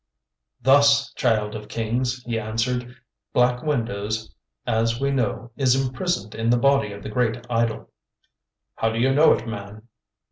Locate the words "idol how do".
7.51-8.97